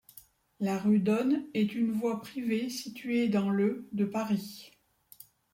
[0.59, 4.73] La rue Dosne est une voie privée située dans le de Paris.